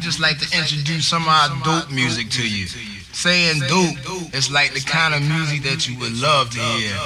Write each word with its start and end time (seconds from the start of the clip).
just 0.00 0.20
like 0.20 0.38
to 0.38 0.58
introduce 0.58 1.06
some 1.06 1.22
of 1.22 1.28
our 1.28 1.48
dope 1.62 1.90
music 1.90 2.30
to 2.30 2.48
you. 2.48 2.66
Saying 3.12 3.60
dope 3.68 4.34
is 4.34 4.50
like 4.50 4.72
the 4.72 4.80
kind 4.80 5.14
of 5.14 5.22
music 5.22 5.62
that 5.62 5.86
you 5.88 5.98
would 5.98 6.16
love 6.16 6.50
to 6.50 6.58
hear. 6.60 6.96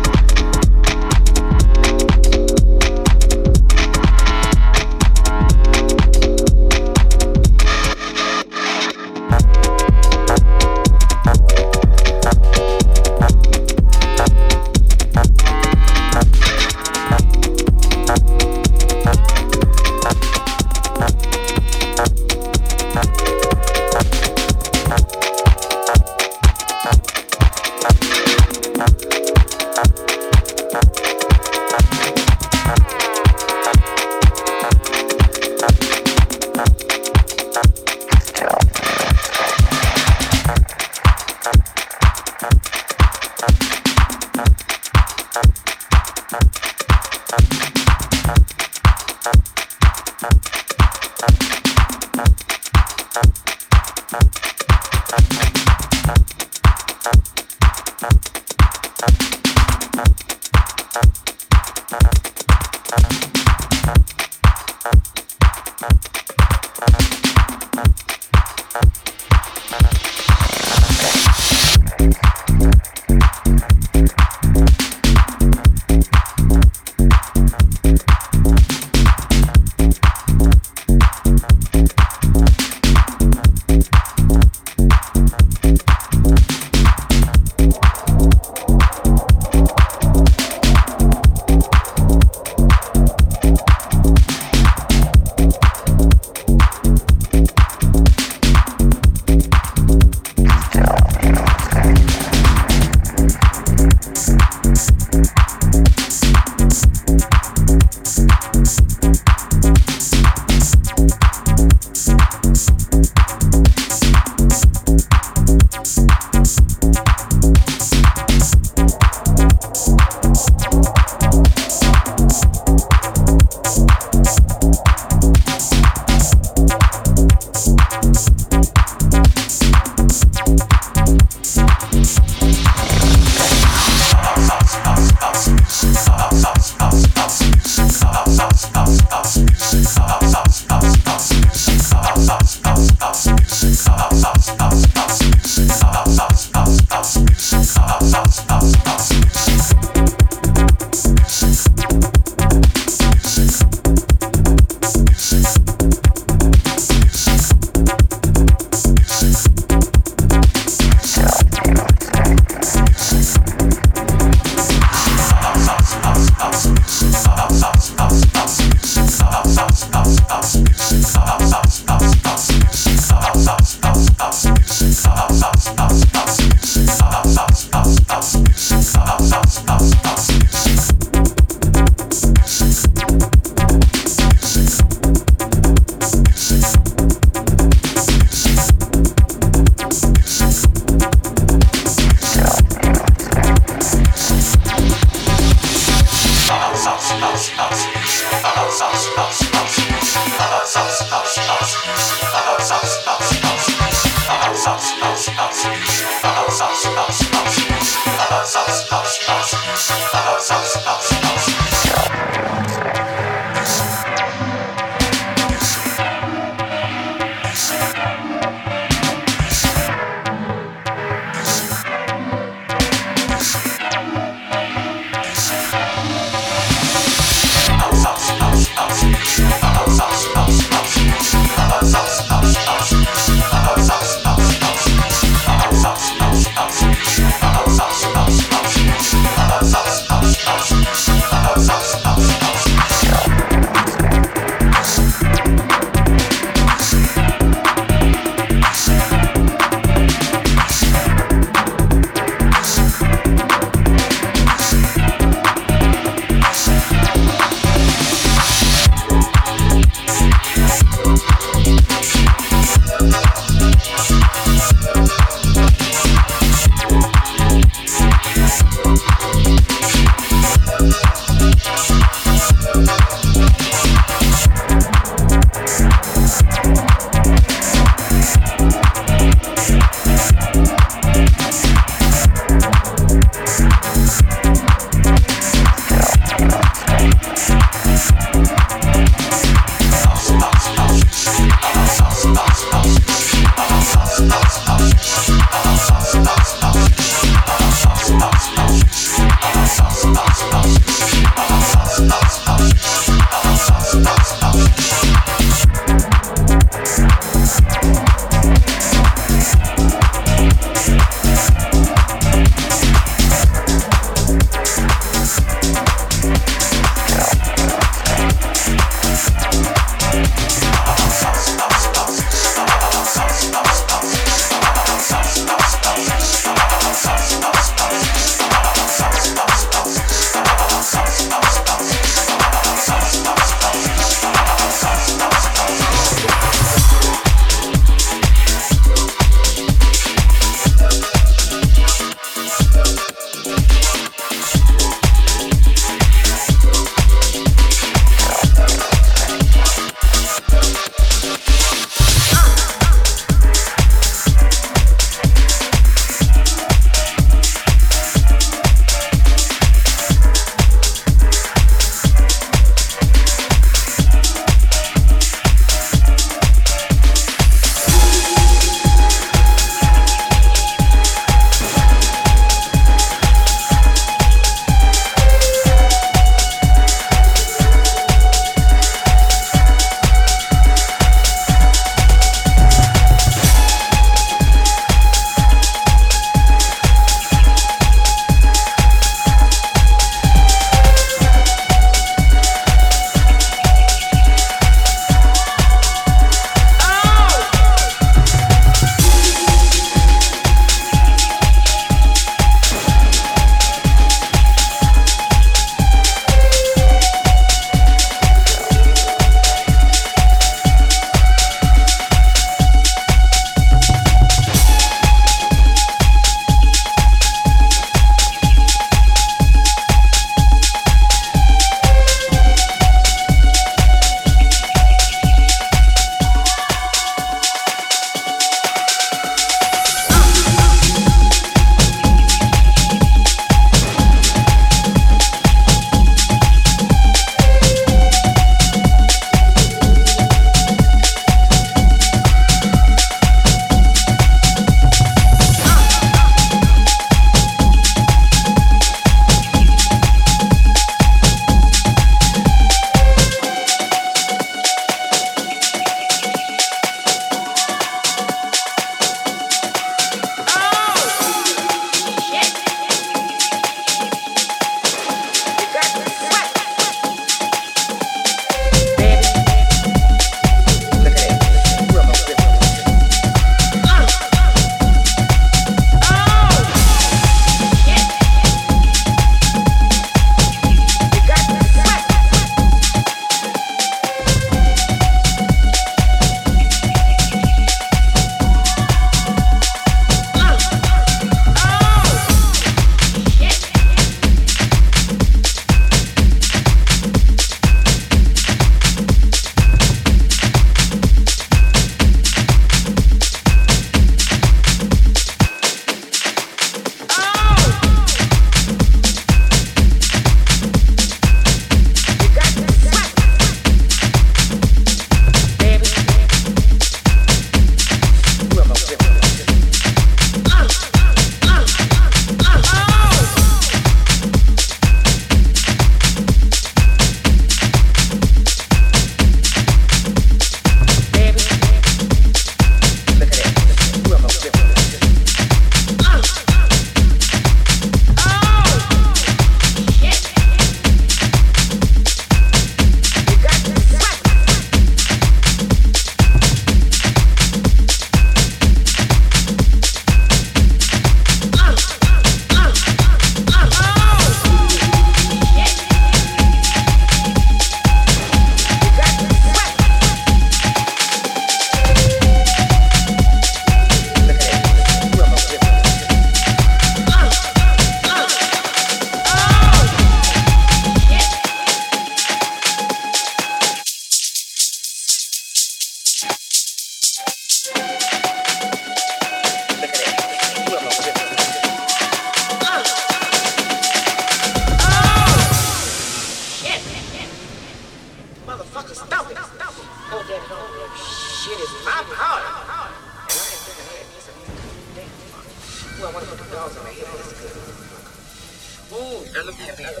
Oh, 598.92 599.24
elevator. 599.36 600.00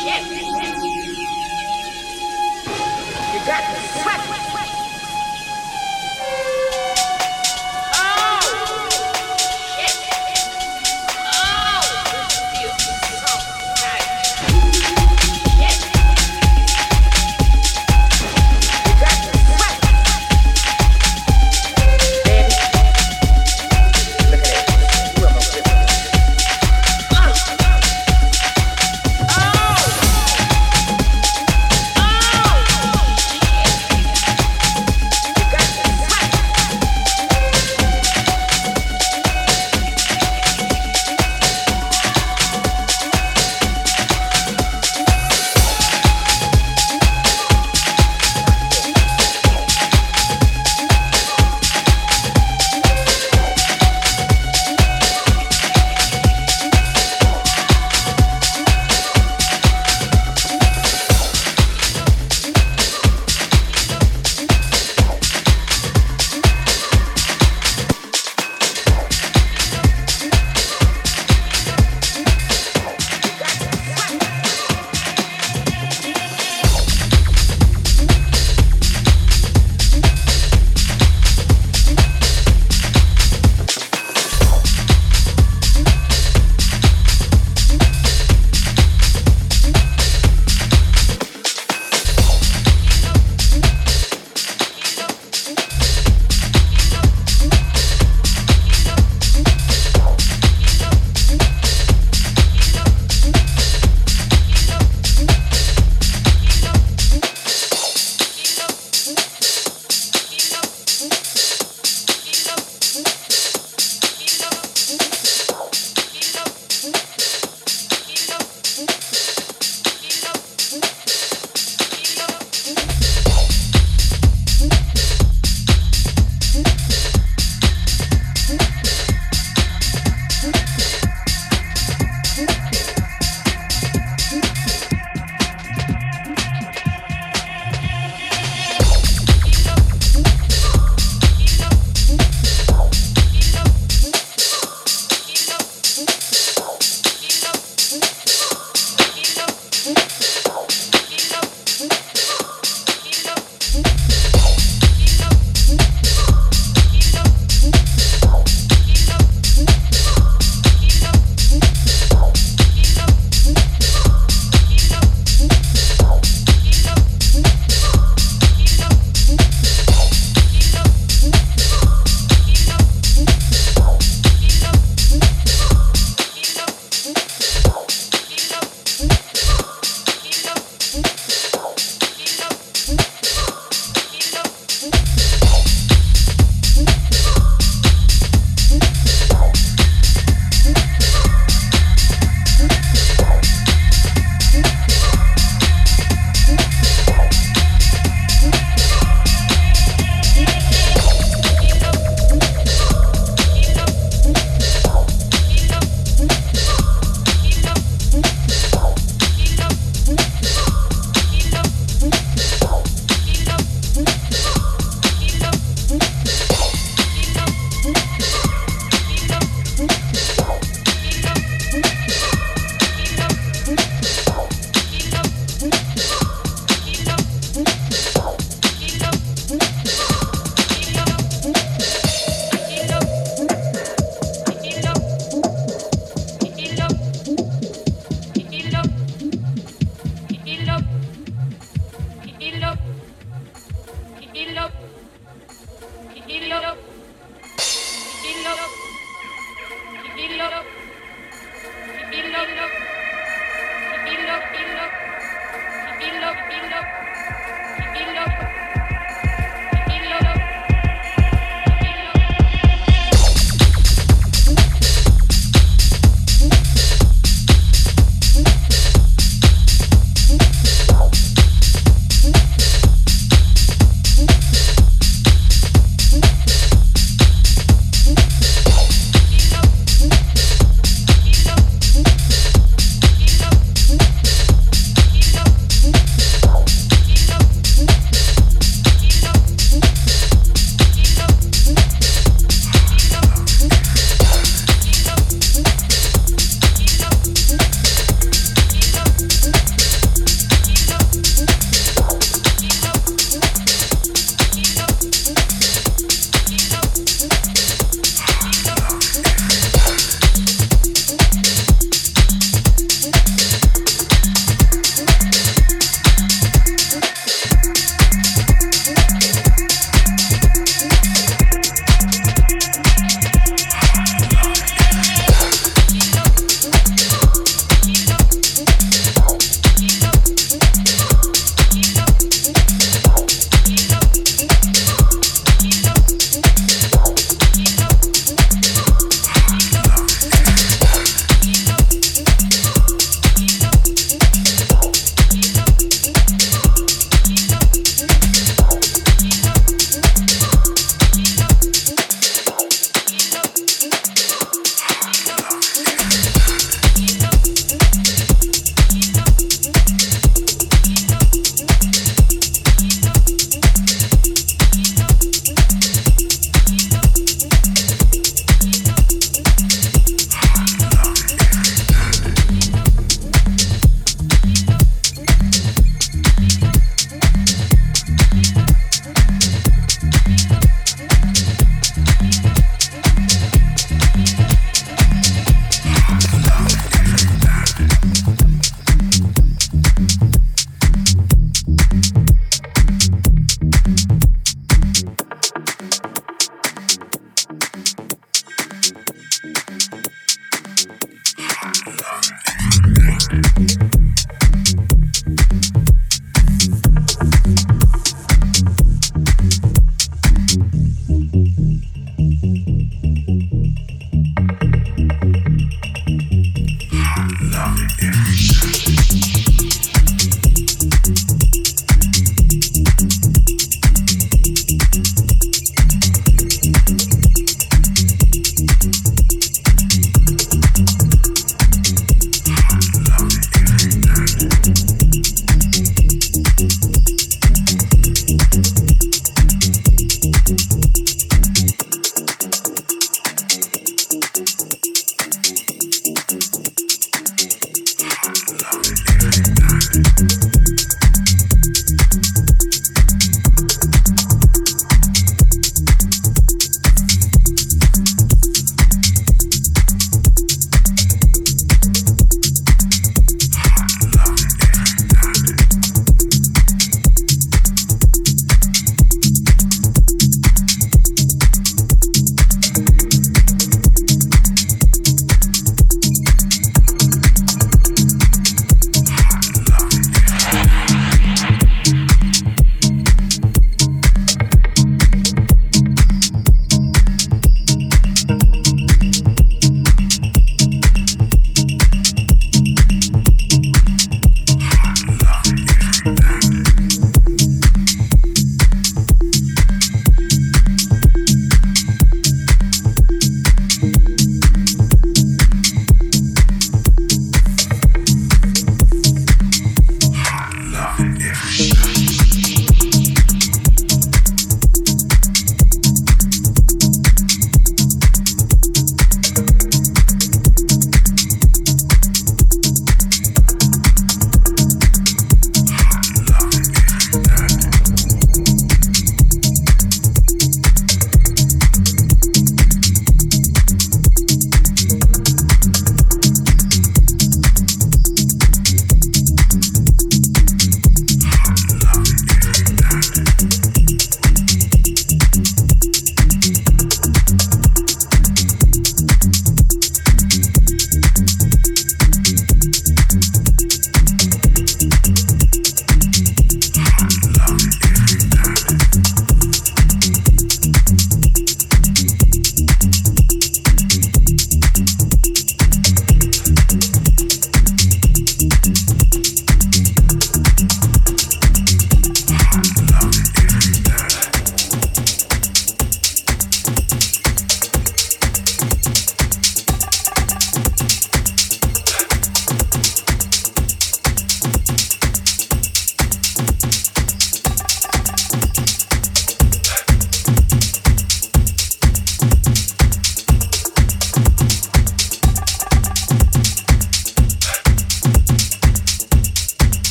Shit! 0.00 0.22
You 3.32 3.40
got 3.46 3.62
the! 3.74 4.61